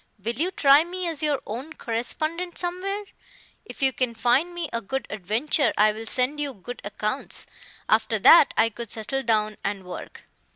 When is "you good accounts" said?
6.39-7.45